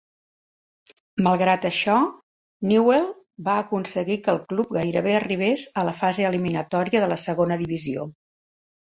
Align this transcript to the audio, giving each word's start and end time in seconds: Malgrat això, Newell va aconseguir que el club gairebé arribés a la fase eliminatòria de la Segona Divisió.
Malgrat 1.25 1.65
això, 1.67 1.97
Newell 2.71 3.03
va 3.49 3.57
aconseguir 3.63 4.17
que 4.27 4.31
el 4.33 4.39
club 4.53 4.71
gairebé 4.77 5.13
arribés 5.17 5.67
a 5.83 5.83
la 5.89 5.93
fase 5.99 6.25
eliminatòria 6.31 7.03
de 7.05 7.11
la 7.13 7.19
Segona 7.25 7.59
Divisió. 7.61 8.07